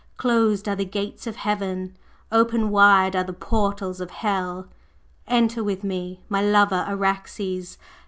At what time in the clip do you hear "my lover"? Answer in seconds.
6.27-6.83